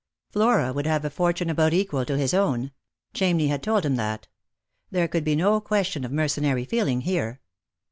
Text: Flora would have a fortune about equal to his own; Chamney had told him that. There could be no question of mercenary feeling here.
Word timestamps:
Flora 0.31 0.73
would 0.73 0.87
have 0.87 1.05
a 1.05 1.11
fortune 1.11 1.47
about 1.47 1.73
equal 1.73 2.05
to 2.05 2.17
his 2.17 2.33
own; 2.33 2.71
Chamney 3.13 3.49
had 3.49 3.61
told 3.61 3.85
him 3.85 3.97
that. 3.97 4.27
There 4.89 5.07
could 5.07 5.23
be 5.23 5.35
no 5.35 5.59
question 5.61 6.03
of 6.03 6.11
mercenary 6.11 6.65
feeling 6.65 7.01
here. 7.01 7.39